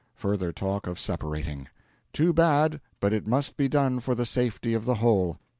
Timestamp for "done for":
3.67-4.15